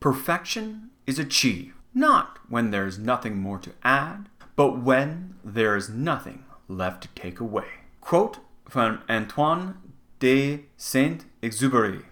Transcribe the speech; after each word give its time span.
Perfection 0.00 0.88
is 1.06 1.18
achieved 1.18 1.74
not 1.92 2.38
when 2.48 2.70
there's 2.70 2.98
nothing 2.98 3.36
more 3.36 3.58
to 3.58 3.72
add, 3.82 4.30
but 4.56 4.80
when 4.80 5.34
there 5.44 5.76
is 5.76 5.90
nothing 5.90 6.44
left 6.68 7.02
to 7.02 7.08
take 7.08 7.38
away. 7.38 7.66
Quote 8.00 8.38
from 8.66 9.02
Antoine 9.10 9.76
de 10.18 10.64
Saint 10.78 11.26
Exupéry. 11.42 12.04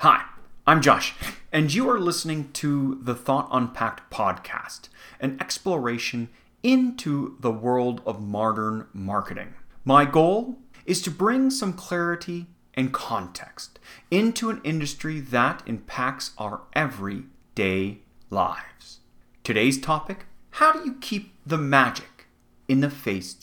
Hi, 0.00 0.24
I'm 0.66 0.82
Josh, 0.82 1.14
and 1.50 1.72
you 1.72 1.88
are 1.88 1.98
listening 1.98 2.50
to 2.52 2.98
the 3.00 3.14
Thought 3.14 3.48
Unpacked 3.50 4.12
podcast, 4.12 4.90
an 5.18 5.38
exploration 5.40 6.28
into 6.64 7.36
the 7.38 7.52
world 7.52 8.00
of 8.04 8.20
modern 8.20 8.88
marketing. 8.92 9.54
My 9.84 10.04
goal 10.04 10.58
is 10.86 11.00
to 11.02 11.10
bring 11.10 11.50
some 11.50 11.74
clarity 11.74 12.46
and 12.72 12.92
context 12.92 13.78
into 14.10 14.50
an 14.50 14.60
industry 14.64 15.20
that 15.20 15.62
impacts 15.66 16.32
our 16.38 16.62
everyday 16.72 17.98
lives. 18.30 18.98
Today's 19.44 19.80
topic 19.80 20.26
how 20.58 20.72
do 20.72 20.84
you 20.84 20.94
keep 21.00 21.34
the 21.44 21.58
magic 21.58 22.26
in 22.68 22.80
the 22.80 22.90
face 22.90 23.36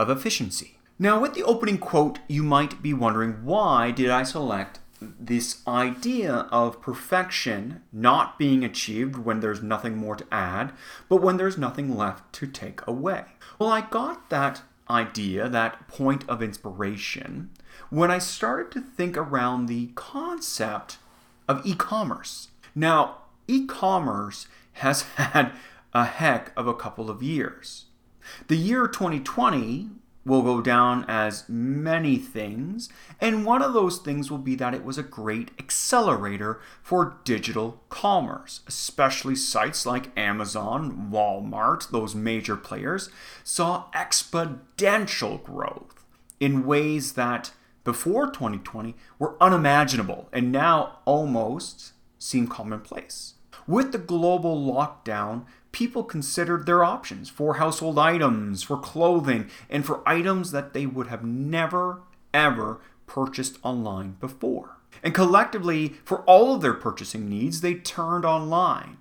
of 0.00 0.10
efficiency? 0.10 0.78
Now, 0.98 1.20
with 1.20 1.34
the 1.34 1.44
opening 1.44 1.78
quote, 1.78 2.18
you 2.26 2.42
might 2.42 2.82
be 2.82 2.92
wondering 2.92 3.44
why 3.44 3.92
did 3.92 4.10
I 4.10 4.24
select 4.24 4.80
this 5.00 5.62
idea 5.66 6.46
of 6.50 6.80
perfection 6.80 7.82
not 7.92 8.38
being 8.38 8.64
achieved 8.64 9.16
when 9.16 9.40
there's 9.40 9.62
nothing 9.62 9.96
more 9.96 10.16
to 10.16 10.26
add, 10.32 10.72
but 11.08 11.22
when 11.22 11.36
there's 11.36 11.58
nothing 11.58 11.96
left 11.96 12.32
to 12.34 12.46
take 12.46 12.86
away. 12.86 13.24
Well, 13.58 13.70
I 13.70 13.82
got 13.82 14.30
that 14.30 14.62
idea, 14.88 15.48
that 15.48 15.88
point 15.88 16.28
of 16.28 16.42
inspiration, 16.42 17.50
when 17.90 18.10
I 18.10 18.18
started 18.18 18.72
to 18.72 18.80
think 18.80 19.16
around 19.16 19.66
the 19.66 19.88
concept 19.94 20.98
of 21.48 21.64
e 21.66 21.74
commerce. 21.74 22.48
Now, 22.74 23.18
e 23.46 23.66
commerce 23.66 24.46
has 24.74 25.02
had 25.16 25.52
a 25.92 26.04
heck 26.04 26.52
of 26.56 26.66
a 26.66 26.74
couple 26.74 27.10
of 27.10 27.22
years. 27.22 27.86
The 28.48 28.56
year 28.56 28.88
2020 28.88 29.90
will 30.26 30.42
go 30.42 30.60
down 30.60 31.04
as 31.08 31.48
many 31.48 32.16
things, 32.16 32.88
and 33.20 33.46
one 33.46 33.62
of 33.62 33.72
those 33.72 33.98
things 33.98 34.28
will 34.28 34.38
be 34.38 34.56
that 34.56 34.74
it 34.74 34.84
was 34.84 34.98
a 34.98 35.02
great 35.02 35.52
accelerator 35.58 36.60
for 36.82 37.18
digital 37.24 37.80
commerce, 37.88 38.60
especially 38.66 39.36
sites 39.36 39.86
like 39.86 40.16
Amazon, 40.18 41.08
Walmart, 41.12 41.90
those 41.90 42.16
major 42.16 42.56
players, 42.56 43.08
saw 43.44 43.84
exponential 43.94 45.42
growth 45.42 46.04
in 46.40 46.66
ways 46.66 47.12
that 47.12 47.52
before 47.84 48.26
2020 48.26 48.96
were 49.20 49.40
unimaginable 49.40 50.28
and 50.32 50.50
now 50.50 50.98
almost 51.04 51.92
seem 52.18 52.48
commonplace. 52.48 53.35
With 53.66 53.92
the 53.92 53.98
global 53.98 54.56
lockdown, 54.64 55.44
people 55.72 56.04
considered 56.04 56.66
their 56.66 56.84
options 56.84 57.28
for 57.28 57.54
household 57.54 57.98
items, 57.98 58.62
for 58.62 58.78
clothing, 58.78 59.50
and 59.68 59.84
for 59.84 60.08
items 60.08 60.52
that 60.52 60.72
they 60.72 60.86
would 60.86 61.08
have 61.08 61.24
never, 61.24 62.02
ever 62.32 62.80
purchased 63.06 63.58
online 63.62 64.16
before. 64.20 64.78
And 65.02 65.14
collectively, 65.14 65.96
for 66.04 66.22
all 66.22 66.54
of 66.54 66.62
their 66.62 66.74
purchasing 66.74 67.28
needs, 67.28 67.60
they 67.60 67.74
turned 67.74 68.24
online 68.24 68.98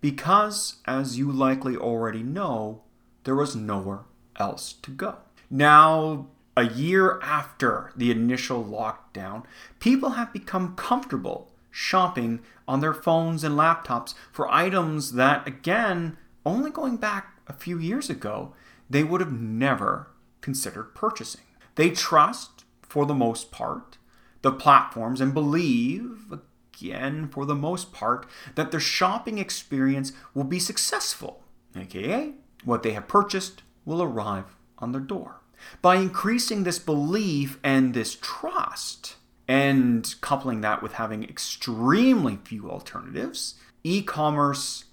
because, 0.00 0.76
as 0.84 1.18
you 1.18 1.30
likely 1.30 1.76
already 1.76 2.22
know, 2.22 2.82
there 3.24 3.34
was 3.34 3.56
nowhere 3.56 4.00
else 4.36 4.74
to 4.82 4.90
go. 4.90 5.16
Now, 5.50 6.26
a 6.56 6.64
year 6.64 7.20
after 7.22 7.92
the 7.96 8.10
initial 8.10 8.62
lockdown, 8.62 9.44
people 9.80 10.10
have 10.10 10.32
become 10.32 10.74
comfortable 10.76 11.51
shopping 11.72 12.40
on 12.68 12.78
their 12.78 12.94
phones 12.94 13.42
and 13.42 13.56
laptops 13.56 14.14
for 14.30 14.48
items 14.52 15.14
that, 15.14 15.46
again, 15.48 16.16
only 16.46 16.70
going 16.70 16.96
back 16.96 17.40
a 17.48 17.52
few 17.52 17.78
years 17.78 18.08
ago, 18.08 18.54
they 18.88 19.02
would 19.02 19.20
have 19.20 19.32
never 19.32 20.08
considered 20.40 20.94
purchasing. 20.94 21.42
They 21.74 21.90
trust, 21.90 22.64
for 22.82 23.06
the 23.06 23.14
most 23.14 23.50
part, 23.50 23.98
the 24.42 24.52
platforms 24.52 25.20
and 25.20 25.32
believe, 25.32 26.32
again, 26.74 27.28
for 27.28 27.46
the 27.46 27.54
most 27.54 27.92
part, 27.92 28.26
that 28.54 28.70
their 28.70 28.80
shopping 28.80 29.38
experience 29.38 30.12
will 30.34 30.44
be 30.44 30.58
successful, 30.58 31.42
aka, 31.74 32.34
what 32.64 32.82
they 32.82 32.92
have 32.92 33.08
purchased 33.08 33.62
will 33.84 34.02
arrive 34.02 34.56
on 34.78 34.92
their 34.92 35.00
door. 35.00 35.40
By 35.80 35.96
increasing 35.96 36.64
this 36.64 36.78
belief 36.78 37.58
and 37.62 37.94
this 37.94 38.16
trust, 38.20 39.16
and 39.52 40.14
coupling 40.22 40.62
that 40.62 40.82
with 40.82 40.94
having 40.94 41.22
extremely 41.22 42.38
few 42.42 42.70
alternatives, 42.70 43.56
e 43.84 44.00
commerce 44.00 44.86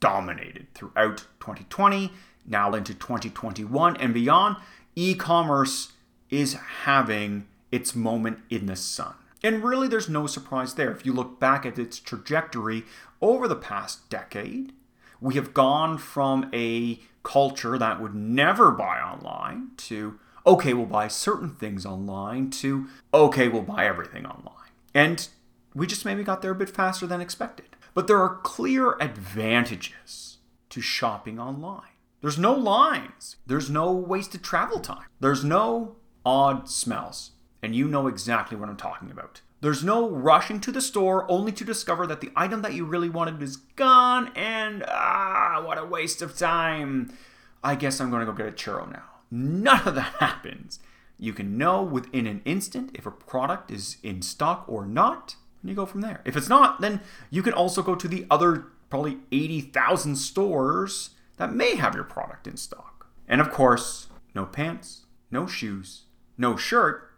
dominated 0.00 0.66
throughout 0.74 1.18
2020, 1.38 2.10
now 2.44 2.74
into 2.74 2.92
2021 2.92 3.96
and 3.98 4.12
beyond. 4.12 4.56
E 4.96 5.14
commerce 5.14 5.92
is 6.28 6.54
having 6.54 7.46
its 7.70 7.94
moment 7.94 8.40
in 8.50 8.66
the 8.66 8.74
sun. 8.74 9.14
And 9.44 9.62
really, 9.62 9.86
there's 9.86 10.08
no 10.08 10.26
surprise 10.26 10.74
there. 10.74 10.90
If 10.90 11.06
you 11.06 11.12
look 11.12 11.38
back 11.38 11.64
at 11.64 11.78
its 11.78 12.00
trajectory 12.00 12.82
over 13.22 13.46
the 13.46 13.54
past 13.54 14.10
decade, 14.10 14.72
we 15.20 15.34
have 15.34 15.54
gone 15.54 15.98
from 15.98 16.50
a 16.52 16.98
culture 17.22 17.78
that 17.78 18.00
would 18.00 18.16
never 18.16 18.72
buy 18.72 18.98
online 18.98 19.70
to 19.76 20.18
okay, 20.46 20.74
we'll 20.74 20.86
buy 20.86 21.08
certain 21.08 21.50
things 21.50 21.86
online 21.86 22.50
to 22.50 22.86
okay, 23.12 23.48
we'll 23.48 23.62
buy 23.62 23.86
everything 23.86 24.26
online. 24.26 24.70
And 24.94 25.28
we 25.74 25.86
just 25.86 26.04
maybe 26.04 26.22
got 26.22 26.42
there 26.42 26.52
a 26.52 26.56
bit 26.56 26.70
faster 26.70 27.06
than 27.06 27.20
expected. 27.20 27.66
But 27.94 28.06
there 28.06 28.18
are 28.18 28.36
clear 28.42 28.96
advantages 29.00 30.38
to 30.70 30.80
shopping 30.80 31.38
online. 31.38 31.82
There's 32.20 32.38
no 32.38 32.54
lines, 32.54 33.36
there's 33.46 33.68
no 33.68 33.92
wasted 33.92 34.42
travel 34.42 34.80
time, 34.80 35.06
there's 35.20 35.44
no 35.44 35.96
odd 36.24 36.68
smells. 36.68 37.32
And 37.62 37.74
you 37.74 37.88
know 37.88 38.08
exactly 38.08 38.58
what 38.58 38.68
I'm 38.68 38.76
talking 38.76 39.10
about. 39.10 39.40
There's 39.62 39.82
no 39.82 40.10
rushing 40.10 40.60
to 40.60 40.72
the 40.72 40.82
store 40.82 41.30
only 41.30 41.50
to 41.52 41.64
discover 41.64 42.06
that 42.06 42.20
the 42.20 42.30
item 42.36 42.60
that 42.60 42.74
you 42.74 42.84
really 42.84 43.08
wanted 43.08 43.42
is 43.42 43.56
gone 43.56 44.30
and 44.36 44.84
ah, 44.86 45.62
what 45.64 45.78
a 45.78 45.86
waste 45.86 46.20
of 46.20 46.36
time. 46.36 47.16
I 47.62 47.74
guess 47.74 48.00
I'm 48.00 48.10
to 48.10 48.26
go 48.26 48.32
get 48.32 48.46
a 48.46 48.52
churro 48.52 48.90
now. 48.92 49.13
None 49.34 49.88
of 49.88 49.96
that 49.96 50.14
happens. 50.20 50.78
You 51.18 51.32
can 51.32 51.58
know 51.58 51.82
within 51.82 52.28
an 52.28 52.40
instant 52.44 52.92
if 52.94 53.04
a 53.04 53.10
product 53.10 53.72
is 53.72 53.96
in 54.00 54.22
stock 54.22 54.64
or 54.68 54.86
not, 54.86 55.34
and 55.60 55.68
you 55.68 55.74
go 55.74 55.86
from 55.86 56.02
there. 56.02 56.22
If 56.24 56.36
it's 56.36 56.48
not, 56.48 56.80
then 56.80 57.00
you 57.30 57.42
can 57.42 57.52
also 57.52 57.82
go 57.82 57.96
to 57.96 58.06
the 58.06 58.28
other 58.30 58.66
probably 58.90 59.18
80,000 59.32 60.14
stores 60.14 61.10
that 61.36 61.52
may 61.52 61.74
have 61.74 61.96
your 61.96 62.04
product 62.04 62.46
in 62.46 62.56
stock. 62.56 63.08
And 63.26 63.40
of 63.40 63.50
course, 63.50 64.06
no 64.36 64.46
pants, 64.46 65.06
no 65.32 65.48
shoes, 65.48 66.02
no 66.38 66.56
shirt, 66.56 67.10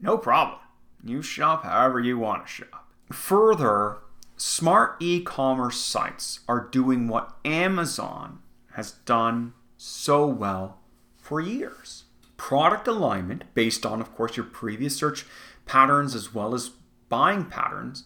no 0.00 0.18
problem. 0.18 0.58
You 1.04 1.22
shop 1.22 1.62
however 1.62 2.00
you 2.00 2.18
want 2.18 2.44
to 2.44 2.52
shop. 2.52 2.90
Further, 3.12 3.98
smart 4.36 4.96
e 4.98 5.20
commerce 5.22 5.78
sites 5.78 6.40
are 6.48 6.68
doing 6.72 7.06
what 7.06 7.36
Amazon 7.44 8.40
has 8.72 8.90
done 9.04 9.52
so 9.76 10.26
well 10.26 10.81
for 11.22 11.40
years. 11.40 12.04
Product 12.36 12.86
alignment, 12.88 13.44
based 13.54 13.86
on, 13.86 14.00
of 14.00 14.14
course, 14.14 14.36
your 14.36 14.44
previous 14.44 14.96
search 14.96 15.24
patterns 15.64 16.14
as 16.14 16.34
well 16.34 16.54
as 16.54 16.72
buying 17.08 17.46
patterns, 17.46 18.04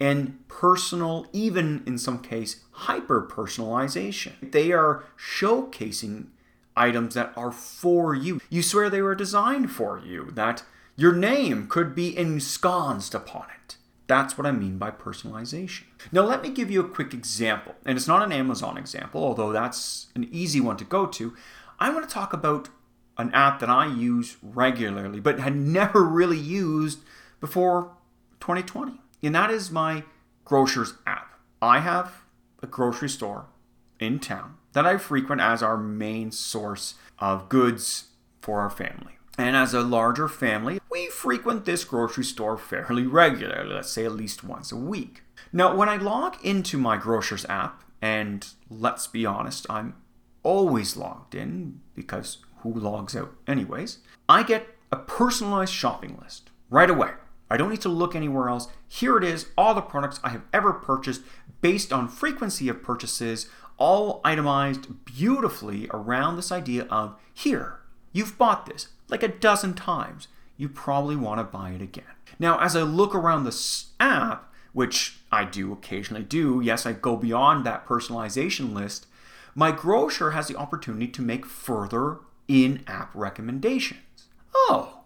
and 0.00 0.48
personal, 0.48 1.26
even 1.32 1.84
in 1.86 1.98
some 1.98 2.18
case, 2.20 2.64
hyper 2.72 3.22
personalization. 3.30 4.50
They 4.50 4.72
are 4.72 5.04
showcasing 5.16 6.28
items 6.76 7.14
that 7.14 7.32
are 7.36 7.52
for 7.52 8.14
you. 8.14 8.40
You 8.50 8.62
swear 8.62 8.90
they 8.90 9.02
were 9.02 9.14
designed 9.14 9.70
for 9.70 10.00
you, 10.04 10.30
that 10.32 10.64
your 10.96 11.12
name 11.12 11.68
could 11.68 11.94
be 11.94 12.16
ensconced 12.16 13.14
upon 13.14 13.46
it. 13.64 13.76
That's 14.06 14.36
what 14.36 14.46
I 14.46 14.52
mean 14.52 14.78
by 14.78 14.90
personalization. 14.90 15.84
Now, 16.12 16.22
let 16.22 16.42
me 16.42 16.50
give 16.50 16.70
you 16.70 16.80
a 16.80 16.88
quick 16.88 17.14
example. 17.14 17.74
And 17.86 17.96
it's 17.96 18.08
not 18.08 18.22
an 18.22 18.32
Amazon 18.32 18.76
example, 18.76 19.22
although 19.22 19.52
that's 19.52 20.08
an 20.14 20.28
easy 20.30 20.60
one 20.60 20.76
to 20.78 20.84
go 20.84 21.06
to. 21.06 21.34
I 21.78 21.90
want 21.90 22.08
to 22.08 22.12
talk 22.12 22.32
about 22.32 22.68
an 23.16 23.32
app 23.32 23.60
that 23.60 23.70
I 23.70 23.86
use 23.86 24.36
regularly, 24.42 25.20
but 25.20 25.38
had 25.38 25.56
never 25.56 26.02
really 26.02 26.38
used 26.38 27.00
before 27.40 27.92
2020. 28.40 29.00
And 29.22 29.34
that 29.34 29.50
is 29.50 29.70
my 29.70 30.04
Grocers 30.44 30.94
app. 31.06 31.38
I 31.62 31.78
have 31.78 32.24
a 32.62 32.66
grocery 32.66 33.08
store 33.08 33.46
in 33.98 34.18
town 34.18 34.56
that 34.74 34.84
I 34.84 34.98
frequent 34.98 35.40
as 35.40 35.62
our 35.62 35.78
main 35.78 36.30
source 36.32 36.94
of 37.18 37.48
goods 37.48 38.08
for 38.40 38.60
our 38.60 38.70
family. 38.70 39.18
And 39.38 39.56
as 39.56 39.72
a 39.72 39.80
larger 39.80 40.28
family, 40.28 40.80
we 40.90 41.08
frequent 41.08 41.64
this 41.64 41.84
grocery 41.84 42.24
store 42.24 42.56
fairly 42.56 43.06
regularly, 43.06 43.72
let's 43.72 43.90
say 43.90 44.04
at 44.04 44.12
least 44.12 44.44
once 44.44 44.70
a 44.70 44.76
week. 44.76 45.22
Now, 45.52 45.74
when 45.74 45.88
I 45.88 45.96
log 45.96 46.36
into 46.44 46.76
my 46.78 46.96
Grocers 46.96 47.44
app, 47.46 47.82
and 48.02 48.46
let's 48.68 49.06
be 49.06 49.24
honest, 49.24 49.66
I'm 49.70 49.94
always 50.44 50.96
logged 50.96 51.34
in 51.34 51.80
because 51.94 52.38
who 52.58 52.72
logs 52.72 53.16
out 53.16 53.34
anyways, 53.48 53.98
I 54.28 54.44
get 54.44 54.68
a 54.92 54.96
personalized 54.96 55.72
shopping 55.72 56.16
list 56.22 56.50
right 56.70 56.88
away. 56.88 57.10
I 57.50 57.56
don't 57.56 57.70
need 57.70 57.82
to 57.82 57.88
look 57.88 58.14
anywhere 58.14 58.48
else. 58.48 58.68
Here 58.86 59.18
it 59.18 59.24
is, 59.24 59.46
all 59.58 59.74
the 59.74 59.82
products 59.82 60.20
I 60.22 60.30
have 60.30 60.44
ever 60.52 60.72
purchased 60.72 61.22
based 61.60 61.92
on 61.92 62.08
frequency 62.08 62.68
of 62.68 62.82
purchases, 62.82 63.48
all 63.76 64.20
itemized 64.24 65.04
beautifully 65.04 65.88
around 65.92 66.36
this 66.36 66.52
idea 66.52 66.84
of 66.84 67.16
here, 67.32 67.80
you've 68.12 68.38
bought 68.38 68.66
this 68.66 68.88
like 69.08 69.22
a 69.22 69.28
dozen 69.28 69.74
times. 69.74 70.28
You 70.56 70.68
probably 70.68 71.16
want 71.16 71.40
to 71.40 71.44
buy 71.44 71.70
it 71.70 71.82
again. 71.82 72.04
Now, 72.38 72.58
as 72.60 72.76
I 72.76 72.82
look 72.82 73.14
around 73.14 73.44
the 73.44 73.84
app, 74.00 74.52
which 74.72 75.18
I 75.30 75.44
do 75.44 75.72
occasionally 75.72 76.22
do, 76.22 76.60
yes, 76.62 76.86
I 76.86 76.92
go 76.92 77.16
beyond 77.16 77.64
that 77.64 77.86
personalization 77.86 78.72
list, 78.72 79.06
my 79.54 79.70
grocer 79.70 80.32
has 80.32 80.48
the 80.48 80.56
opportunity 80.56 81.06
to 81.08 81.22
make 81.22 81.46
further 81.46 82.18
in 82.48 82.82
app 82.86 83.10
recommendations. 83.14 84.00
Oh, 84.54 85.04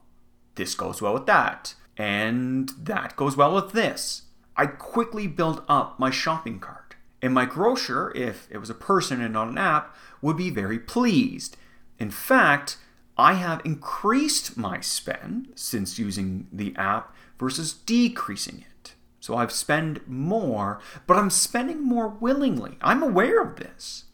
this 0.55 0.75
goes 0.75 1.01
well 1.03 1.15
with 1.15 1.27
that, 1.27 1.75
and 1.97 2.71
that 2.79 3.17
goes 3.17 3.37
well 3.37 3.55
with 3.55 3.73
this. 3.73 4.23
I 4.57 4.67
quickly 4.67 5.27
build 5.27 5.63
up 5.69 5.99
my 6.01 6.11
shopping 6.11 6.59
cart, 6.59 6.97
and 7.23 7.33
my 7.35 7.45
grocer, 7.45 8.13
if 8.15 8.49
it 8.51 8.59
was 8.59 8.71
a 8.71 8.75
person 8.75 9.21
and 9.21 9.35
not 9.35 9.49
an 9.49 9.59
app, 9.59 9.95
would 10.21 10.37
be 10.37 10.51
very 10.51 10.79
pleased. 10.79 11.57
In 11.99 12.11
fact, 12.11 12.79
I 13.17 13.35
have 13.35 13.61
increased 13.65 14.57
my 14.57 14.81
spend 14.81 15.53
since 15.55 15.99
using 15.99 16.47
the 16.53 16.75
app 16.77 17.15
versus 17.39 17.73
decreasing 17.73 18.65
it. 18.69 18.95
So 19.21 19.37
I've 19.37 19.53
spent 19.53 20.09
more, 20.09 20.81
but 21.07 21.17
I'm 21.17 21.31
spending 21.31 21.83
more 21.83 22.09
willingly. 22.09 22.79
I'm 22.81 23.03
aware 23.03 23.43
of 23.43 23.57
this 23.57 24.05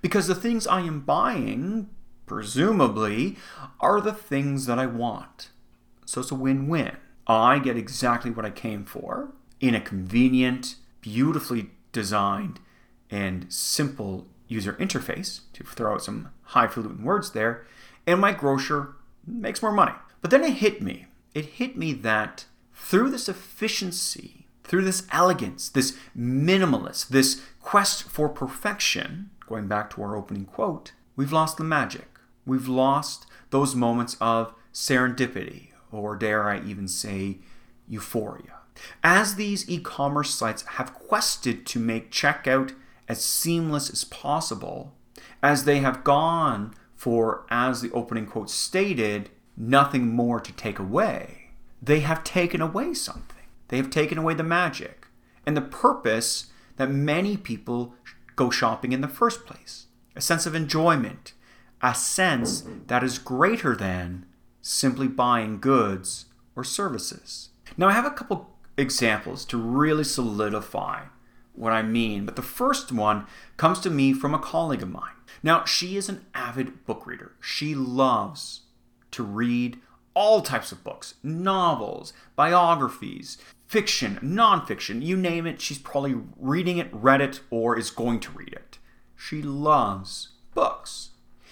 because 0.00 0.26
the 0.26 0.34
things 0.34 0.66
I 0.66 0.80
am 0.80 1.00
buying, 1.00 1.88
presumably, 2.26 3.36
are 3.80 4.00
the 4.00 4.12
things 4.12 4.66
that 4.66 4.78
I 4.78 4.86
want. 4.86 5.50
So 6.04 6.20
it's 6.20 6.30
a 6.30 6.34
win 6.34 6.68
win. 6.68 6.96
I 7.26 7.58
get 7.58 7.76
exactly 7.76 8.30
what 8.30 8.44
I 8.44 8.50
came 8.50 8.84
for 8.84 9.32
in 9.60 9.74
a 9.74 9.80
convenient, 9.80 10.76
beautifully 11.00 11.70
designed, 11.92 12.60
and 13.10 13.50
simple 13.52 14.26
user 14.48 14.74
interface, 14.74 15.40
to 15.54 15.64
throw 15.64 15.94
out 15.94 16.02
some 16.02 16.28
highfalutin 16.42 17.02
words 17.02 17.30
there, 17.30 17.66
and 18.06 18.20
my 18.20 18.32
grocer 18.32 18.94
makes 19.26 19.62
more 19.62 19.72
money. 19.72 19.94
But 20.20 20.30
then 20.30 20.44
it 20.44 20.54
hit 20.54 20.82
me. 20.82 21.06
It 21.34 21.46
hit 21.46 21.76
me 21.76 21.92
that 21.94 22.44
through 22.74 23.10
this 23.10 23.28
efficiency, 23.28 24.46
through 24.62 24.84
this 24.84 25.06
elegance, 25.10 25.68
this 25.68 25.96
minimalist, 26.16 27.08
this 27.08 27.42
quest 27.60 28.04
for 28.04 28.28
perfection, 28.28 29.30
going 29.46 29.68
back 29.68 29.90
to 29.90 30.02
our 30.02 30.16
opening 30.16 30.44
quote, 30.44 30.92
we've 31.16 31.32
lost 31.32 31.56
the 31.56 31.64
magic. 31.64 32.08
We've 32.46 32.68
lost 32.68 33.26
those 33.50 33.74
moments 33.74 34.16
of 34.20 34.54
serendipity, 34.72 35.68
or 35.90 36.16
dare 36.16 36.48
I 36.48 36.60
even 36.60 36.88
say, 36.88 37.38
euphoria. 37.88 38.60
As 39.02 39.36
these 39.36 39.68
e 39.68 39.78
commerce 39.78 40.34
sites 40.34 40.62
have 40.62 40.94
quested 40.94 41.64
to 41.66 41.78
make 41.78 42.10
checkout 42.10 42.74
as 43.08 43.24
seamless 43.24 43.90
as 43.90 44.04
possible, 44.04 44.94
as 45.42 45.64
they 45.64 45.78
have 45.78 46.04
gone 46.04 46.74
for, 46.96 47.46
as 47.50 47.80
the 47.80 47.92
opening 47.92 48.26
quote 48.26 48.50
stated, 48.50 49.30
nothing 49.56 50.08
more 50.08 50.40
to 50.40 50.52
take 50.52 50.78
away, 50.78 51.50
they 51.82 52.00
have 52.00 52.24
taken 52.24 52.60
away 52.60 52.94
something. 52.94 53.46
They 53.68 53.76
have 53.76 53.90
taken 53.90 54.18
away 54.18 54.34
the 54.34 54.42
magic 54.42 55.06
and 55.46 55.56
the 55.56 55.62
purpose 55.62 56.46
that 56.76 56.90
many 56.90 57.36
people 57.36 57.94
go 58.36 58.50
shopping 58.50 58.92
in 58.92 59.00
the 59.00 59.08
first 59.08 59.46
place 59.46 59.86
a 60.16 60.20
sense 60.20 60.46
of 60.46 60.54
enjoyment, 60.54 61.32
a 61.82 61.94
sense 61.94 62.64
that 62.86 63.02
is 63.02 63.18
greater 63.18 63.74
than 63.74 64.24
simply 64.62 65.08
buying 65.08 65.58
goods 65.58 66.26
or 66.54 66.62
services. 66.64 67.50
Now, 67.76 67.88
I 67.88 67.92
have 67.92 68.06
a 68.06 68.10
couple 68.10 68.50
examples 68.76 69.44
to 69.46 69.58
really 69.58 70.04
solidify 70.04 71.06
what 71.54 71.72
I 71.72 71.82
mean, 71.82 72.24
but 72.24 72.36
the 72.36 72.42
first 72.42 72.90
one 72.90 73.26
comes 73.56 73.80
to 73.80 73.90
me 73.90 74.12
from 74.12 74.34
a 74.34 74.38
colleague 74.38 74.82
of 74.82 74.90
mine. 74.90 75.14
Now, 75.42 75.64
she 75.64 75.96
is 75.96 76.08
an 76.08 76.24
avid 76.34 76.84
book 76.86 77.06
reader. 77.06 77.32
She 77.40 77.74
loves 77.74 78.62
to 79.12 79.22
read 79.22 79.78
all 80.14 80.42
types 80.42 80.72
of 80.72 80.84
books 80.84 81.14
novels, 81.22 82.12
biographies, 82.36 83.38
fiction, 83.74 84.20
nonfiction, 84.22 85.02
you 85.02 85.16
name 85.16 85.48
it, 85.48 85.60
she's 85.60 85.78
probably 85.78 86.14
reading 86.38 86.78
it, 86.78 86.88
read 86.92 87.20
it, 87.20 87.40
or 87.50 87.76
is 87.76 87.90
going 87.90 88.20
to 88.20 88.30
read 88.30 88.52
it. 88.52 88.78
She 89.16 89.42
loves 89.42 90.28
books. 90.54 91.10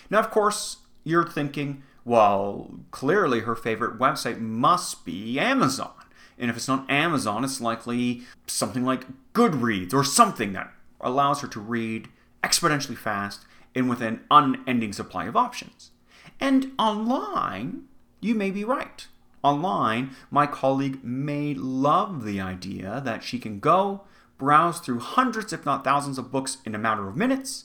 Now, 0.09 0.21
of 0.21 0.31
course, 0.31 0.77
you're 1.03 1.27
thinking, 1.27 1.83
well, 2.05 2.79
clearly 2.93 3.41
her 3.41 3.57
favorite 3.57 3.99
website 3.99 4.39
must 4.39 5.05
be 5.05 5.41
Amazon. 5.41 5.91
And 6.39 6.49
if 6.49 6.57
it's 6.57 6.69
not 6.69 6.89
Amazon, 6.89 7.43
it's 7.43 7.61
likely 7.61 8.23
something 8.47 8.85
like 8.85 9.33
Goodreads 9.35 9.93
or 9.93 10.05
something 10.05 10.53
that 10.53 10.73
allows 11.01 11.41
her 11.41 11.49
to 11.49 11.59
read 11.59 12.07
exponentially 12.45 12.97
fast 12.97 13.45
and 13.75 13.91
with 13.91 14.01
an 14.01 14.21
unending 14.31 14.93
supply 14.93 15.25
of 15.25 15.35
options. 15.35 15.91
And 16.39 16.71
online, 16.79 17.89
you 18.21 18.37
may 18.37 18.53
be 18.53 18.63
right. 18.63 19.09
Online, 19.43 20.11
my 20.31 20.47
colleague 20.47 21.03
may 21.03 21.53
love 21.55 22.25
the 22.25 22.41
idea 22.41 23.01
that 23.05 23.25
she 23.25 23.39
can 23.39 23.59
go, 23.59 24.03
browse 24.39 24.79
through 24.79 25.01
hundreds, 25.01 25.53
if 25.53 25.67
not 25.67 25.85
thousands, 25.85 26.19
of 26.19 26.31
books 26.31 26.59
in 26.65 26.75
a 26.75 26.79
matter 26.79 27.09
of 27.09 27.17
minutes, 27.17 27.65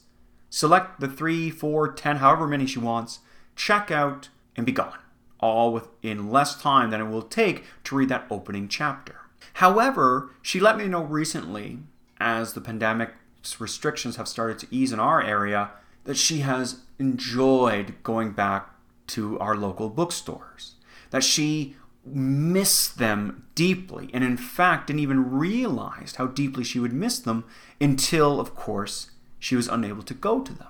select 0.50 1.00
the 1.00 1.08
three, 1.08 1.50
four, 1.50 1.92
ten, 1.92 2.18
however 2.18 2.48
many 2.48 2.66
she 2.66 2.80
wants, 2.80 3.20
check 3.56 3.92
out, 3.92 4.30
and 4.56 4.66
be 4.66 4.72
gone, 4.72 4.98
all 5.40 5.72
within 5.72 6.32
less 6.32 6.60
time 6.60 6.90
than 6.90 7.02
it 7.02 7.10
will 7.10 7.22
take 7.22 7.64
to 7.84 7.96
read 7.96 8.10
that 8.10 8.26
opening 8.32 8.68
chapter. 8.68 9.18
However, 9.54 10.32
she 10.42 10.60
let 10.60 10.78
me 10.78 10.88
know 10.88 11.04
recently, 11.04 11.80
as 12.20 12.54
the 12.54 12.62
pandemic 12.62 13.14
restrictions 13.60 14.16
have 14.16 14.28
started 14.28 14.58
to 14.60 14.68
ease 14.72 14.92
in 14.92 15.00
our 15.00 15.22
area, 15.22 15.72
that 16.06 16.18
she 16.18 16.40
has 16.40 16.82
enjoyed 16.98 17.96
going 18.02 18.32
back 18.32 18.72
to 19.08 19.40
our 19.40 19.56
local 19.56 19.90
bookstores, 19.90 20.76
that 21.10 21.24
she 21.24 21.76
missed 22.06 22.98
them 22.98 23.46
deeply, 23.56 24.10
and 24.14 24.24
in 24.24 24.38
fact 24.38 24.88
didn't 24.88 25.02
even 25.02 25.32
realize 25.32 26.16
how 26.18 26.28
deeply 26.28 26.64
she 26.64 26.80
would 26.80 26.94
miss 26.94 27.20
them 27.20 27.44
until, 27.82 28.40
of 28.40 28.56
course, 28.56 29.12
she 29.40 29.56
was 29.56 29.68
unable 29.68 30.04
to 30.04 30.14
go 30.14 30.42
to 30.42 30.54
them. 30.54 30.68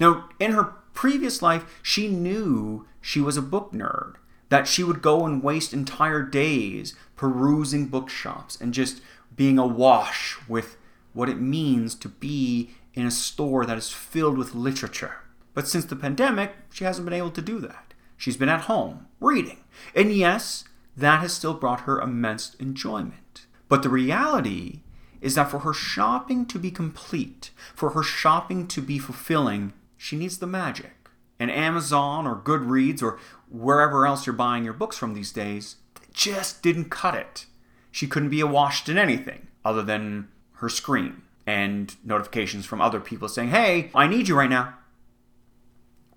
Now, 0.00 0.28
in 0.40 0.52
her 0.52 0.74
previous 0.94 1.42
life, 1.42 1.80
she 1.82 2.08
knew 2.08 2.86
she 3.00 3.20
was 3.20 3.36
a 3.36 3.42
book 3.42 3.72
nerd, 3.72 4.14
that 4.48 4.66
she 4.66 4.82
would 4.82 5.02
go 5.02 5.26
and 5.26 5.42
waste 5.42 5.72
entire 5.72 6.22
days 6.22 6.94
perusing 7.16 7.86
bookshops 7.86 8.58
and 8.60 8.72
just 8.72 9.00
being 9.36 9.58
awash 9.58 10.38
with 10.48 10.76
what 11.12 11.28
it 11.28 11.38
means 11.38 11.94
to 11.96 12.08
be 12.08 12.70
in 12.94 13.06
a 13.06 13.10
store 13.10 13.66
that 13.66 13.78
is 13.78 13.90
filled 13.90 14.38
with 14.38 14.54
literature. 14.54 15.16
But 15.54 15.68
since 15.68 15.84
the 15.84 15.96
pandemic, 15.96 16.54
she 16.72 16.84
hasn't 16.84 17.04
been 17.04 17.14
able 17.14 17.30
to 17.32 17.42
do 17.42 17.58
that. 17.60 17.87
She's 18.18 18.36
been 18.36 18.48
at 18.48 18.62
home, 18.62 19.06
reading. 19.20 19.58
And 19.94 20.12
yes, 20.12 20.64
that 20.96 21.20
has 21.20 21.32
still 21.32 21.54
brought 21.54 21.82
her 21.82 22.00
immense 22.00 22.56
enjoyment. 22.56 23.46
But 23.68 23.82
the 23.82 23.88
reality 23.88 24.80
is 25.20 25.36
that 25.36 25.50
for 25.50 25.60
her 25.60 25.72
shopping 25.72 26.44
to 26.46 26.58
be 26.58 26.70
complete, 26.70 27.50
for 27.74 27.90
her 27.90 28.02
shopping 28.02 28.66
to 28.66 28.82
be 28.82 28.98
fulfilling, 28.98 29.72
she 29.96 30.16
needs 30.16 30.38
the 30.38 30.46
magic. 30.46 31.08
And 31.38 31.50
Amazon 31.50 32.26
or 32.26 32.34
Goodreads 32.34 33.02
or 33.02 33.18
wherever 33.48 34.04
else 34.04 34.26
you're 34.26 34.34
buying 34.34 34.64
your 34.64 34.72
books 34.72 34.98
from 34.98 35.14
these 35.14 35.32
days 35.32 35.76
just 36.12 36.62
didn't 36.62 36.90
cut 36.90 37.14
it. 37.14 37.46
She 37.92 38.08
couldn't 38.08 38.30
be 38.30 38.40
awashed 38.40 38.88
in 38.88 38.98
anything 38.98 39.46
other 39.64 39.82
than 39.82 40.28
her 40.54 40.68
screen 40.68 41.22
and 41.46 41.94
notifications 42.04 42.66
from 42.66 42.80
other 42.80 42.98
people 42.98 43.28
saying, 43.28 43.50
hey, 43.50 43.90
I 43.94 44.08
need 44.08 44.26
you 44.26 44.36
right 44.36 44.50
now 44.50 44.74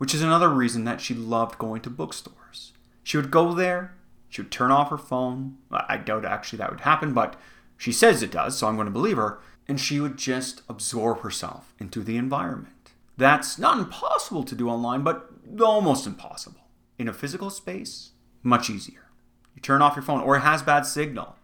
which 0.02 0.16
is 0.16 0.24
another 0.24 0.50
reason 0.50 0.84
that 0.84 1.00
she 1.00 1.14
loved 1.14 1.60
going 1.60 1.80
to 1.80 1.88
bookstores. 1.88 2.74
She 3.04 3.18
would 3.18 3.30
go 3.30 3.54
there, 3.54 3.94
she 4.30 4.42
would 4.42 4.50
turn 4.50 4.72
off 4.72 4.90
her 4.90 4.98
phone. 4.98 5.60
I 5.70 5.98
doubt 5.98 6.26
actually 6.26 6.58
that 6.58 6.72
would 6.72 6.80
happen, 6.80 7.14
but 7.14 7.36
she 7.78 7.92
says 7.92 8.24
it 8.24 8.32
does, 8.32 8.58
so 8.58 8.68
I'm 8.68 8.78
going 8.78 8.88
to 8.88 8.92
believe 8.92 9.18
her. 9.18 9.38
And 9.68 9.80
she 9.80 10.00
would 10.00 10.18
just 10.18 10.64
absorb 10.68 11.20
herself 11.20 11.76
into 11.80 12.02
the 12.02 12.18
environment. 12.18 12.94
That's 13.16 13.60
not 13.60 13.78
impossible 13.78 14.44
to 14.46 14.56
do 14.56 14.70
online, 14.70 15.04
but 15.04 15.30
almost 15.64 16.08
impossible. 16.08 16.62
In 16.98 17.08
a 17.08 17.14
physical 17.14 17.52
space, 17.52 18.14
much 18.42 18.72
easier. 18.72 19.12
You 19.54 19.62
turn 19.62 19.84
off 19.84 19.96
your 19.96 20.02
phone, 20.02 20.22
or 20.22 20.36
it 20.36 20.40
has 20.40 20.64
bad 20.64 20.88
signal. 20.88 21.36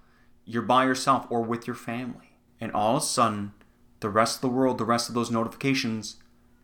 You're 0.45 0.63
by 0.63 0.85
yourself 0.85 1.27
or 1.29 1.43
with 1.43 1.67
your 1.67 1.75
family. 1.75 2.39
And 2.59 2.71
all 2.71 2.97
of 2.97 3.03
a 3.03 3.05
sudden, 3.05 3.51
the 3.99 4.09
rest 4.09 4.37
of 4.37 4.41
the 4.41 4.49
world, 4.49 4.79
the 4.79 4.83
rest 4.83 5.09
of 5.09 5.13
those 5.13 5.29
notifications, 5.29 6.15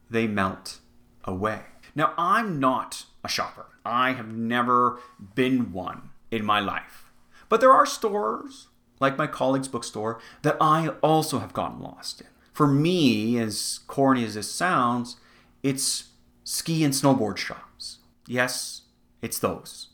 they 0.09 0.25
melt 0.25 0.79
away. 1.23 1.65
Now, 1.95 2.13
I'm 2.17 2.59
not 2.59 3.05
a 3.23 3.29
shopper. 3.29 3.67
I 3.85 4.13
have 4.13 4.33
never 4.33 4.99
been 5.35 5.71
one 5.71 6.09
in 6.31 6.45
my 6.45 6.59
life. 6.59 7.11
But 7.49 7.61
there 7.61 7.71
are 7.71 7.85
stores, 7.85 8.67
like 8.99 9.17
my 9.17 9.27
colleague's 9.27 9.67
bookstore, 9.67 10.19
that 10.41 10.57
I 10.59 10.89
also 11.01 11.39
have 11.39 11.53
gotten 11.53 11.81
lost 11.81 12.21
in. 12.21 12.27
For 12.51 12.67
me, 12.67 13.37
as 13.37 13.79
corny 13.87 14.23
as 14.23 14.35
this 14.35 14.51
sounds, 14.51 15.17
it's 15.61 16.09
ski 16.43 16.83
and 16.83 16.93
snowboard 16.93 17.37
shops. 17.37 17.99
Yes, 18.27 18.83
it's 19.21 19.39
those. 19.39 19.89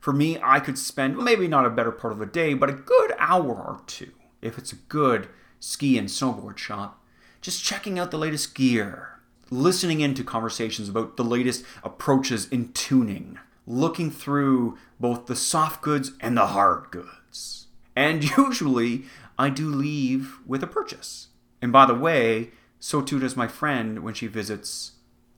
For 0.00 0.12
me, 0.12 0.38
I 0.42 0.58
could 0.58 0.78
spend 0.78 1.16
maybe 1.16 1.46
not 1.48 1.66
a 1.66 1.70
better 1.70 1.92
part 1.92 2.12
of 2.12 2.20
a 2.20 2.26
day, 2.26 2.54
but 2.54 2.68
a 2.68 2.74
good 2.74 3.12
hour 3.18 3.54
or 3.54 3.80
two, 3.86 4.12
if 4.40 4.58
it's 4.58 4.72
a 4.72 4.76
good 4.76 5.28
ski 5.60 5.96
and 5.96 6.08
snowboard 6.08 6.58
shop, 6.58 7.04
just 7.40 7.64
checking 7.64 7.98
out 7.98 8.10
the 8.10 8.18
latest 8.18 8.54
gear, 8.54 9.11
listening 9.52 10.00
into 10.00 10.24
conversations 10.24 10.88
about 10.88 11.16
the 11.16 11.24
latest 11.24 11.64
approaches 11.84 12.48
in 12.48 12.72
tuning, 12.72 13.38
looking 13.66 14.10
through 14.10 14.78
both 14.98 15.26
the 15.26 15.36
soft 15.36 15.82
goods 15.82 16.12
and 16.20 16.36
the 16.36 16.48
hard 16.48 16.90
goods. 16.90 17.66
And 17.94 18.24
usually, 18.36 19.04
I 19.38 19.50
do 19.50 19.68
leave 19.68 20.38
with 20.46 20.62
a 20.62 20.66
purchase. 20.66 21.28
And 21.60 21.70
by 21.70 21.86
the 21.86 21.94
way, 21.94 22.50
so 22.80 23.02
too 23.02 23.20
does 23.20 23.36
my 23.36 23.46
friend 23.46 24.02
when 24.02 24.14
she 24.14 24.26
visits 24.26 24.92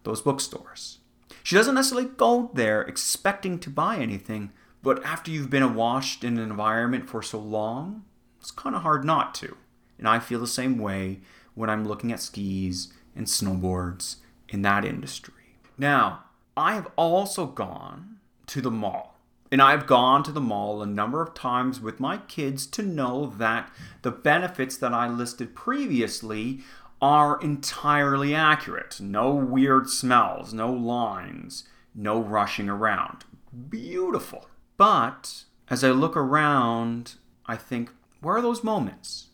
those 0.04 0.22
bookstores. 0.22 0.98
She 1.42 1.56
doesn't 1.56 1.74
necessarily 1.74 2.08
go 2.16 2.50
there 2.54 2.82
expecting 2.82 3.58
to 3.58 3.70
buy 3.70 3.96
anything, 3.96 4.52
but 4.82 5.04
after 5.04 5.30
you've 5.30 5.50
been 5.50 5.62
awashed 5.62 6.22
in 6.22 6.38
an 6.38 6.44
environment 6.44 7.08
for 7.08 7.20
so 7.20 7.38
long, 7.38 8.04
it's 8.40 8.50
kind 8.50 8.76
of 8.76 8.82
hard 8.82 9.04
not 9.04 9.34
to. 9.36 9.56
And 9.98 10.06
I 10.06 10.20
feel 10.20 10.40
the 10.40 10.46
same 10.46 10.78
way 10.78 11.20
when 11.54 11.68
I'm 11.68 11.86
looking 11.86 12.12
at 12.12 12.20
skis 12.20 12.92
and 13.14 13.26
snowboards 13.26 14.16
in 14.48 14.62
that 14.62 14.84
industry. 14.84 15.58
Now, 15.78 16.24
I 16.56 16.74
have 16.74 16.88
also 16.96 17.46
gone 17.46 18.16
to 18.46 18.60
the 18.60 18.70
mall. 18.70 19.14
And 19.50 19.62
I've 19.62 19.86
gone 19.86 20.24
to 20.24 20.32
the 20.32 20.40
mall 20.40 20.82
a 20.82 20.86
number 20.86 21.22
of 21.22 21.34
times 21.34 21.80
with 21.80 22.00
my 22.00 22.16
kids 22.16 22.66
to 22.68 22.82
know 22.82 23.32
that 23.38 23.70
the 24.02 24.10
benefits 24.10 24.76
that 24.78 24.92
I 24.92 25.08
listed 25.08 25.54
previously 25.54 26.60
are 27.00 27.40
entirely 27.40 28.34
accurate. 28.34 29.00
No 29.00 29.32
weird 29.32 29.88
smells, 29.88 30.52
no 30.52 30.72
lines, 30.72 31.64
no 31.94 32.20
rushing 32.20 32.68
around. 32.68 33.24
Beautiful. 33.68 34.48
But 34.76 35.44
as 35.70 35.84
I 35.84 35.90
look 35.90 36.16
around, 36.16 37.14
I 37.46 37.56
think, 37.56 37.90
where 38.20 38.36
are 38.36 38.42
those 38.42 38.64
moments? 38.64 39.28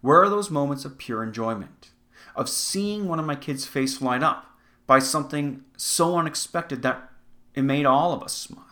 Where 0.00 0.22
are 0.22 0.30
those 0.30 0.50
moments 0.50 0.84
of 0.84 0.96
pure 0.96 1.22
enjoyment? 1.22 1.90
Of 2.38 2.48
seeing 2.48 3.08
one 3.08 3.18
of 3.18 3.26
my 3.26 3.34
kids' 3.34 3.66
face 3.66 4.00
light 4.00 4.22
up 4.22 4.46
by 4.86 5.00
something 5.00 5.64
so 5.76 6.16
unexpected 6.16 6.82
that 6.82 7.10
it 7.54 7.62
made 7.62 7.84
all 7.84 8.12
of 8.12 8.22
us 8.22 8.32
smile. 8.32 8.64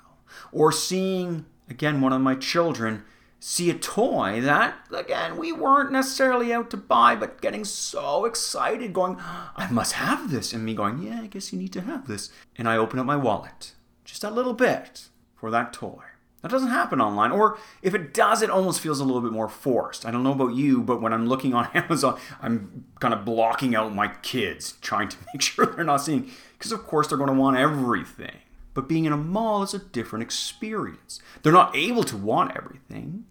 Or 0.52 0.72
seeing, 0.72 1.46
again, 1.68 2.00
one 2.00 2.12
of 2.12 2.20
my 2.20 2.36
children 2.36 3.04
see 3.40 3.68
a 3.68 3.74
toy 3.74 4.40
that, 4.40 4.76
again, 4.90 5.36
we 5.36 5.52
weren't 5.52 5.92
necessarily 5.92 6.52
out 6.52 6.70
to 6.70 6.76
buy, 6.76 7.14
but 7.14 7.40
getting 7.40 7.64
so 7.64 8.24
excited, 8.24 8.92
going, 8.92 9.16
I 9.20 9.68
must 9.70 9.92
have 9.94 10.30
this. 10.30 10.52
And 10.52 10.64
me 10.64 10.74
going, 10.74 11.02
Yeah, 11.02 11.20
I 11.20 11.26
guess 11.26 11.52
you 11.52 11.58
need 11.58 11.72
to 11.74 11.82
have 11.82 12.06
this. 12.06 12.30
And 12.56 12.68
I 12.68 12.76
open 12.76 12.98
up 12.98 13.06
my 13.06 13.16
wallet 13.16 13.72
just 14.04 14.24
a 14.24 14.30
little 14.30 14.54
bit 14.54 15.08
for 15.34 15.50
that 15.50 15.72
toy. 15.72 16.04
That 16.46 16.52
doesn't 16.52 16.68
happen 16.68 17.00
online. 17.00 17.32
Or 17.32 17.58
if 17.82 17.92
it 17.92 18.14
does, 18.14 18.40
it 18.40 18.50
almost 18.50 18.78
feels 18.78 19.00
a 19.00 19.04
little 19.04 19.20
bit 19.20 19.32
more 19.32 19.48
forced. 19.48 20.06
I 20.06 20.12
don't 20.12 20.22
know 20.22 20.30
about 20.30 20.54
you, 20.54 20.80
but 20.80 21.02
when 21.02 21.12
I'm 21.12 21.26
looking 21.26 21.54
on 21.54 21.68
Amazon, 21.74 22.20
I'm 22.40 22.84
kind 23.00 23.12
of 23.12 23.24
blocking 23.24 23.74
out 23.74 23.92
my 23.92 24.06
kids, 24.22 24.74
trying 24.80 25.08
to 25.08 25.16
make 25.34 25.42
sure 25.42 25.66
they're 25.66 25.82
not 25.82 26.02
seeing, 26.02 26.30
because 26.56 26.70
of 26.70 26.86
course 26.86 27.08
they're 27.08 27.18
going 27.18 27.34
to 27.34 27.34
want 27.34 27.56
everything. 27.56 28.36
But 28.74 28.88
being 28.88 29.06
in 29.06 29.12
a 29.12 29.16
mall 29.16 29.64
is 29.64 29.74
a 29.74 29.80
different 29.80 30.22
experience. 30.22 31.18
They're 31.42 31.52
not 31.52 31.74
able 31.74 32.04
to 32.04 32.16
want 32.16 32.56
everything, 32.56 33.24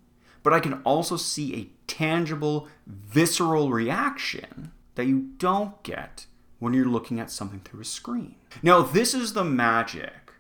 but 0.43 0.51
I 0.51 0.60
can 0.60 0.81
also 0.84 1.15
see 1.15 1.55
a 1.55 1.69
tangible, 1.88 2.67
visceral 2.86 3.72
reaction 3.72 4.74
that 4.95 5.05
you 5.05 5.29
don't 5.38 5.81
get 5.84 6.25
when 6.60 6.74
you're 6.74 6.84
looking 6.84 7.22
at 7.22 7.31
something 7.31 7.62
through 7.62 7.79
a 7.79 7.86
screen. 7.86 8.36
Now, 8.62 8.81
this 8.81 9.13
is 9.13 9.31
the 9.31 9.45
magic 9.45 10.34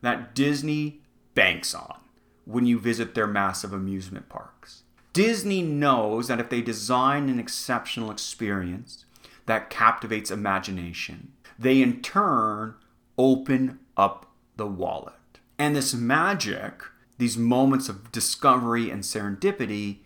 that 0.00 0.32
Disney 0.32 1.00
banks 1.34 1.74
on 1.74 1.96
when 2.44 2.66
you 2.66 2.78
visit 2.78 3.14
their 3.14 3.26
massive 3.26 3.72
amusement 3.72 4.28
parks. 4.28 4.82
Disney 5.12 5.62
knows 5.62 6.28
that 6.28 6.40
if 6.40 6.50
they 6.50 6.60
design 6.60 7.28
an 7.28 7.40
exceptional 7.40 8.10
experience 8.10 9.04
that 9.46 9.70
captivates 9.70 10.30
imagination, 10.30 11.32
they 11.58 11.82
in 11.82 12.00
turn 12.00 12.74
open 13.18 13.80
up 13.96 14.26
the 14.56 14.66
wallet. 14.66 15.14
And 15.58 15.76
this 15.76 15.92
magic, 15.92 16.82
these 17.18 17.36
moments 17.36 17.88
of 17.88 18.12
discovery 18.12 18.90
and 18.90 19.02
serendipity, 19.02 19.98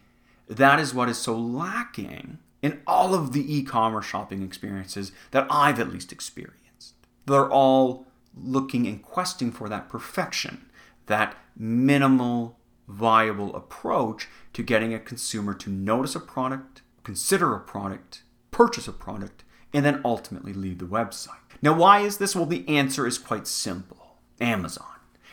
that 0.48 0.80
is 0.80 0.94
what 0.94 1.08
is 1.08 1.18
so 1.18 1.38
lacking 1.38 2.38
in 2.62 2.80
all 2.86 3.14
of 3.14 3.32
the 3.32 3.54
e 3.54 3.62
commerce 3.62 4.06
shopping 4.06 4.42
experiences 4.42 5.12
that 5.30 5.46
I've 5.50 5.78
at 5.78 5.92
least 5.92 6.12
experienced. 6.12 6.94
They're 7.26 7.50
all 7.50 8.06
looking 8.36 8.86
and 8.86 9.02
questing 9.02 9.52
for 9.52 9.68
that 9.68 9.88
perfection, 9.88 10.66
that 11.06 11.37
minimal 11.56 12.58
viable 12.88 13.54
approach 13.54 14.28
to 14.52 14.62
getting 14.62 14.92
a 14.92 14.99
consumer 14.99 15.54
to 15.54 15.70
notice 15.70 16.14
a 16.14 16.20
product, 16.20 16.82
consider 17.02 17.54
a 17.54 17.61
product, 17.61 18.23
purchase 18.50 18.88
a 18.88 18.92
product, 18.92 19.44
and 19.73 19.84
then 19.84 20.00
ultimately 20.04 20.52
leave 20.52 20.78
the 20.78 20.84
website. 20.84 21.38
Now, 21.62 21.75
why 21.75 22.00
is 22.00 22.18
this? 22.18 22.37
Well, 22.37 22.46
the 22.46 22.68
answer 22.68 23.06
is 23.06 23.18
quite 23.18 23.46
simple 23.46 24.16
Amazon. 24.40 24.87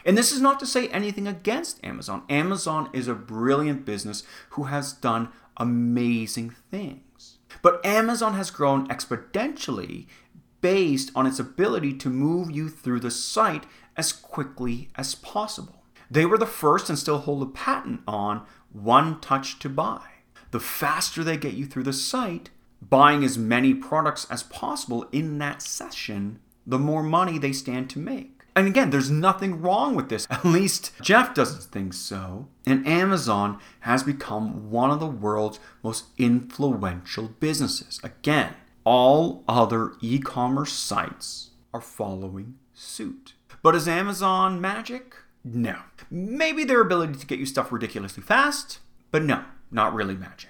And 0.06 0.18
this 0.18 0.32
is 0.32 0.42
not 0.42 0.60
to 0.60 0.66
say 0.66 0.88
anything 0.88 1.28
against 1.28 1.84
Amazon. 1.86 2.24
Amazon 2.30 2.90
is 2.92 3.08
a 3.08 3.14
brilliant 3.14 3.86
business 3.86 4.24
who 4.52 4.64
has 4.64 4.94
done 4.94 5.30
amazing 5.58 6.50
things. 6.72 7.38
But 7.62 7.86
Amazon 7.86 8.34
has 8.34 8.50
grown 8.50 8.88
exponentially 8.88 10.08
based 10.62 11.12
on 11.16 11.26
its 11.26 11.40
ability 11.40 11.94
to 11.98 12.10
move 12.10 12.50
you 12.50 12.70
through 12.70 13.00
the 13.00 13.12
site 13.12 13.66
as 13.98 14.12
quickly 14.12 14.90
as 14.96 15.16
possible. 15.16 15.84
They 16.10 16.26
were 16.26 16.38
the 16.38 16.46
first 16.46 16.90
and 16.90 17.00
still 17.00 17.20
hold 17.20 17.44
a 17.44 17.46
patent 17.46 18.02
on 18.08 18.46
one 18.72 19.20
touch 19.22 19.60
to 19.60 19.70
buy. 19.70 20.02
The 20.52 20.60
faster 20.60 21.24
they 21.24 21.38
get 21.38 21.54
you 21.54 21.66
through 21.66 21.84
the 21.84 21.94
site, 21.94 22.50
buying 22.82 23.24
as 23.24 23.38
many 23.38 23.74
products 23.74 24.28
as 24.30 24.44
possible 24.44 25.08
in 25.12 25.38
that 25.38 25.62
session, 25.62 26.40
the 26.66 26.80
more 26.80 27.04
money 27.04 27.38
they 27.38 27.54
stand 27.54 27.90
to 27.92 28.00
make. 28.00 28.42
And 28.56 28.68
again, 28.68 28.90
there's 28.90 29.10
nothing 29.10 29.62
wrong 29.62 29.96
with 29.96 30.10
this. 30.10 30.28
At 30.32 30.44
least 30.44 30.92
Jeff 31.02 31.34
doesn't 31.34 31.72
think 31.72 31.94
so. 31.94 32.48
And 32.66 32.86
Amazon 32.86 33.60
has 33.82 34.04
become 34.04 34.70
one 34.70 34.92
of 34.92 35.00
the 35.00 35.08
world's 35.08 35.60
most 35.84 36.06
influential 36.18 37.30
businesses. 37.40 38.00
Again, 38.04 38.56
all 38.84 39.44
other 39.48 39.94
e 40.02 40.20
commerce 40.20 40.74
sites 40.74 41.52
are 41.74 41.82
following 41.82 42.56
suit. 42.74 43.34
But 43.62 43.76
is 43.76 43.88
Amazon 43.88 44.60
magic? 44.60 45.16
No. 45.44 45.78
Maybe 46.10 46.64
their 46.64 46.82
ability 46.82 47.20
to 47.20 47.26
get 47.26 47.40
you 47.40 47.46
stuff 47.46 47.72
ridiculously 47.72 48.24
fast, 48.24 48.80
but 49.12 49.24
no, 49.24 49.44
not 49.72 49.94
really 49.94 50.16
magic. 50.16 50.50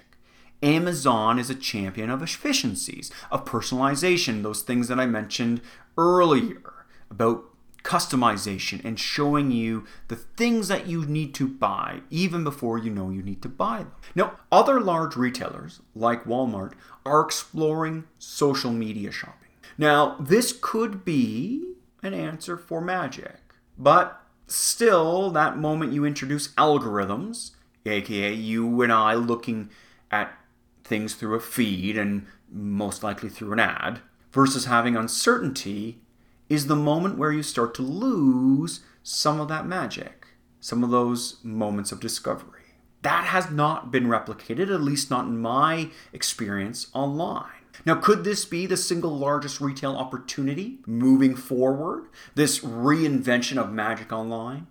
Amazon 0.62 1.38
is 1.38 1.50
a 1.50 1.54
champion 1.54 2.08
of 2.08 2.22
efficiencies, 2.22 3.10
of 3.30 3.44
personalization, 3.44 4.42
those 4.42 4.62
things 4.62 4.88
that 4.88 5.00
I 5.00 5.06
mentioned 5.06 5.60
earlier 5.98 6.86
about 7.10 7.44
customization 7.82 8.82
and 8.84 8.98
showing 8.98 9.50
you 9.50 9.84
the 10.06 10.16
things 10.16 10.68
that 10.68 10.86
you 10.86 11.04
need 11.04 11.34
to 11.34 11.48
buy 11.48 12.00
even 12.10 12.44
before 12.44 12.78
you 12.78 12.90
know 12.90 13.10
you 13.10 13.22
need 13.22 13.42
to 13.42 13.48
buy 13.48 13.78
them. 13.78 13.92
Now, 14.14 14.38
other 14.52 14.80
large 14.80 15.16
retailers 15.16 15.80
like 15.94 16.24
Walmart 16.24 16.74
are 17.04 17.20
exploring 17.20 18.04
social 18.18 18.70
media 18.70 19.10
shopping. 19.10 19.48
Now, 19.76 20.16
this 20.20 20.56
could 20.60 21.04
be 21.04 21.74
an 22.02 22.14
answer 22.14 22.56
for 22.56 22.80
magic, 22.80 23.38
but 23.78 24.22
Still, 24.54 25.30
that 25.30 25.56
moment 25.56 25.94
you 25.94 26.04
introduce 26.04 26.48
algorithms, 26.48 27.52
aka 27.86 28.34
you 28.34 28.82
and 28.82 28.92
I 28.92 29.14
looking 29.14 29.70
at 30.10 30.38
things 30.84 31.14
through 31.14 31.36
a 31.36 31.40
feed 31.40 31.96
and 31.96 32.26
most 32.50 33.02
likely 33.02 33.30
through 33.30 33.54
an 33.54 33.60
ad, 33.60 34.00
versus 34.30 34.66
having 34.66 34.94
uncertainty, 34.94 36.02
is 36.50 36.66
the 36.66 36.76
moment 36.76 37.16
where 37.16 37.32
you 37.32 37.42
start 37.42 37.74
to 37.76 37.82
lose 37.82 38.80
some 39.02 39.40
of 39.40 39.48
that 39.48 39.66
magic, 39.66 40.26
some 40.60 40.84
of 40.84 40.90
those 40.90 41.38
moments 41.42 41.90
of 41.90 42.00
discovery. 42.00 42.74
That 43.00 43.24
has 43.24 43.50
not 43.50 43.90
been 43.90 44.04
replicated, 44.04 44.72
at 44.72 44.82
least 44.82 45.10
not 45.10 45.24
in 45.24 45.38
my 45.38 45.88
experience 46.12 46.88
online. 46.92 47.61
Now, 47.84 47.94
could 47.96 48.24
this 48.24 48.44
be 48.44 48.66
the 48.66 48.76
single 48.76 49.16
largest 49.16 49.60
retail 49.60 49.96
opportunity 49.96 50.78
moving 50.86 51.34
forward? 51.34 52.08
This 52.34 52.60
reinvention 52.60 53.56
of 53.56 53.72
Magic 53.72 54.12
Online? 54.12 54.66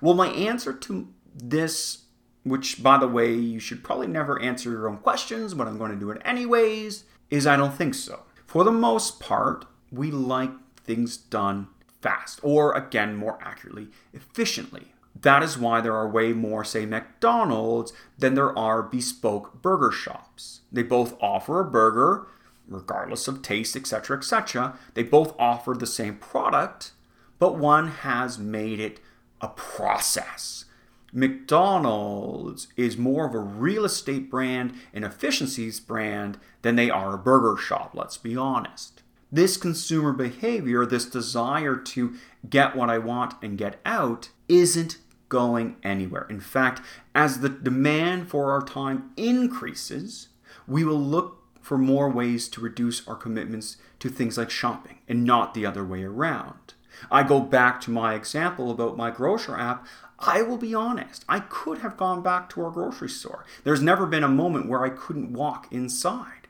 Well, 0.00 0.14
my 0.14 0.28
answer 0.28 0.72
to 0.72 1.08
this, 1.34 2.04
which 2.42 2.82
by 2.82 2.98
the 2.98 3.08
way, 3.08 3.34
you 3.34 3.60
should 3.60 3.84
probably 3.84 4.06
never 4.06 4.40
answer 4.40 4.70
your 4.70 4.88
own 4.88 4.98
questions, 4.98 5.54
but 5.54 5.66
I'm 5.66 5.78
going 5.78 5.92
to 5.92 5.98
do 5.98 6.10
it 6.10 6.22
anyways, 6.24 7.04
is 7.30 7.46
I 7.46 7.56
don't 7.56 7.74
think 7.74 7.94
so. 7.94 8.22
For 8.46 8.64
the 8.64 8.72
most 8.72 9.20
part, 9.20 9.66
we 9.90 10.10
like 10.10 10.52
things 10.76 11.16
done 11.16 11.68
fast, 12.00 12.40
or 12.42 12.72
again, 12.72 13.16
more 13.16 13.38
accurately, 13.42 13.88
efficiently. 14.12 14.93
That 15.20 15.42
is 15.42 15.56
why 15.56 15.80
there 15.80 15.94
are 15.94 16.08
way 16.08 16.32
more, 16.32 16.64
say, 16.64 16.86
McDonald's 16.86 17.92
than 18.18 18.34
there 18.34 18.56
are 18.58 18.82
bespoke 18.82 19.62
burger 19.62 19.92
shops. 19.92 20.60
They 20.72 20.82
both 20.82 21.16
offer 21.20 21.60
a 21.60 21.70
burger, 21.70 22.26
regardless 22.68 23.28
of 23.28 23.42
taste, 23.42 23.76
etc., 23.76 24.18
etc. 24.18 24.78
They 24.94 25.02
both 25.02 25.34
offer 25.38 25.74
the 25.74 25.86
same 25.86 26.16
product, 26.16 26.92
but 27.38 27.56
one 27.56 27.88
has 27.88 28.38
made 28.38 28.80
it 28.80 29.00
a 29.40 29.48
process. 29.48 30.64
McDonald's 31.12 32.66
is 32.76 32.96
more 32.96 33.26
of 33.26 33.34
a 33.34 33.38
real 33.38 33.84
estate 33.84 34.28
brand 34.28 34.74
and 34.92 35.04
efficiencies 35.04 35.78
brand 35.78 36.38
than 36.62 36.74
they 36.74 36.90
are 36.90 37.14
a 37.14 37.18
burger 37.18 37.56
shop, 37.56 37.92
let's 37.94 38.16
be 38.16 38.36
honest. 38.36 39.03
This 39.34 39.56
consumer 39.56 40.12
behavior, 40.12 40.86
this 40.86 41.06
desire 41.06 41.74
to 41.74 42.14
get 42.48 42.76
what 42.76 42.88
I 42.88 42.98
want 42.98 43.34
and 43.42 43.58
get 43.58 43.80
out, 43.84 44.28
isn't 44.48 44.98
going 45.28 45.74
anywhere. 45.82 46.24
In 46.30 46.38
fact, 46.38 46.80
as 47.16 47.40
the 47.40 47.48
demand 47.48 48.30
for 48.30 48.52
our 48.52 48.62
time 48.62 49.10
increases, 49.16 50.28
we 50.68 50.84
will 50.84 51.00
look 51.00 51.42
for 51.60 51.76
more 51.76 52.08
ways 52.08 52.48
to 52.50 52.60
reduce 52.60 53.08
our 53.08 53.16
commitments 53.16 53.76
to 53.98 54.08
things 54.08 54.38
like 54.38 54.50
shopping 54.50 54.98
and 55.08 55.24
not 55.24 55.52
the 55.52 55.66
other 55.66 55.84
way 55.84 56.04
around. 56.04 56.74
I 57.10 57.24
go 57.24 57.40
back 57.40 57.80
to 57.80 57.90
my 57.90 58.14
example 58.14 58.70
about 58.70 58.96
my 58.96 59.10
grocer 59.10 59.58
app. 59.58 59.84
I 60.16 60.42
will 60.42 60.58
be 60.58 60.76
honest, 60.76 61.24
I 61.28 61.40
could 61.40 61.78
have 61.78 61.96
gone 61.96 62.22
back 62.22 62.48
to 62.50 62.62
our 62.62 62.70
grocery 62.70 63.08
store. 63.08 63.44
There's 63.64 63.82
never 63.82 64.06
been 64.06 64.22
a 64.22 64.28
moment 64.28 64.68
where 64.68 64.84
I 64.84 64.90
couldn't 64.90 65.32
walk 65.32 65.66
inside. 65.72 66.43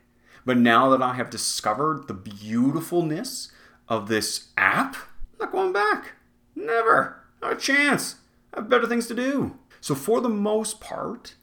But 0.44 0.58
now 0.58 0.90
that 0.90 1.02
I 1.02 1.14
have 1.14 1.30
discovered 1.30 2.06
the 2.06 2.14
beautifulness 2.14 3.50
of 3.88 4.08
this 4.08 4.48
app, 4.56 4.94
I'm 4.94 5.38
not 5.40 5.52
going 5.52 5.72
back. 5.72 6.12
Never. 6.54 7.22
Not 7.40 7.52
a 7.52 7.56
chance. 7.56 8.16
I 8.52 8.60
have 8.60 8.68
better 8.68 8.86
things 8.86 9.06
to 9.08 9.14
do. 9.14 9.58
So, 9.80 9.94
for 9.94 10.20
the 10.20 10.28
most 10.28 10.80
part, 10.80 11.34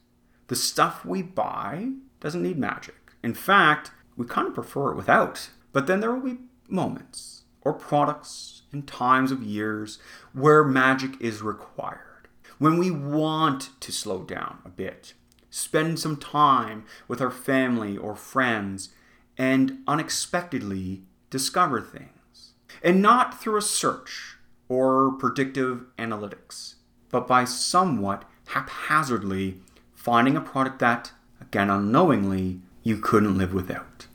the 0.47 0.55
stuff 0.55 1.05
we 1.05 1.21
buy 1.21 1.91
doesn't 2.19 2.41
need 2.41 2.57
magic. 2.57 2.95
In 3.23 3.33
fact, 3.33 3.91
we 4.17 4.25
kind 4.25 4.47
of 4.47 4.53
prefer 4.53 4.91
it 4.91 4.95
without. 4.95 5.49
But 5.71 5.87
then 5.87 5.99
there 5.99 6.13
will 6.13 6.33
be 6.33 6.39
moments 6.67 7.43
or 7.61 7.73
products 7.73 8.63
and 8.71 8.87
times 8.87 9.31
of 9.31 9.43
years 9.43 9.99
where 10.33 10.63
magic 10.63 11.19
is 11.21 11.41
required. 11.41 12.27
When 12.57 12.77
we 12.77 12.91
want 12.91 13.69
to 13.79 13.91
slow 13.91 14.23
down 14.23 14.59
a 14.65 14.69
bit, 14.69 15.13
spend 15.51 15.99
some 15.99 16.17
time 16.17 16.85
with 17.07 17.21
our 17.21 17.29
family 17.29 17.95
or 17.95 18.15
friends, 18.15 18.89
and 19.37 19.83
unexpectedly 19.87 21.03
discover 21.29 21.79
things. 21.79 22.53
And 22.81 23.01
not 23.01 23.39
through 23.39 23.57
a 23.57 23.61
search 23.61 24.37
or 24.67 25.11
predictive 25.11 25.85
analytics, 25.99 26.75
but 27.09 27.27
by 27.27 27.43
somewhat 27.43 28.23
haphazardly 28.47 29.59
finding 29.93 30.35
a 30.35 30.41
product 30.41 30.79
that, 30.79 31.11
again 31.39 31.69
unknowingly, 31.69 32.61
you 32.81 32.97
couldn't 32.97 33.37
live 33.37 33.53
without. 33.53 34.07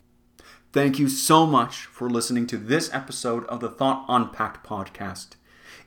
Thank 0.73 0.99
you 0.99 1.07
so 1.07 1.45
much 1.45 1.85
for 1.85 2.09
listening 2.09 2.45
to 2.47 2.57
this 2.57 2.93
episode 2.93 3.45
of 3.45 3.61
the 3.61 3.69
Thought 3.69 4.05
Unpacked 4.09 4.67
podcast. 4.67 5.29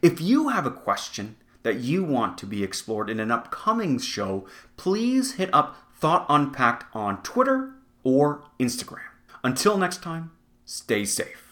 If 0.00 0.20
you 0.20 0.48
have 0.48 0.64
a 0.64 0.70
question 0.70 1.36
that 1.62 1.80
you 1.80 2.04
want 2.04 2.38
to 2.38 2.46
be 2.46 2.64
explored 2.64 3.10
in 3.10 3.20
an 3.20 3.30
upcoming 3.30 3.98
show, 3.98 4.46
please 4.76 5.34
hit 5.34 5.50
up 5.52 5.76
Thought 5.98 6.26
Unpacked 6.28 6.84
on 6.94 7.22
Twitter 7.22 7.74
or 8.02 8.42
Instagram. 8.58 9.00
Until 9.44 9.76
next 9.76 10.02
time, 10.02 10.30
stay 10.64 11.04
safe. 11.04 11.49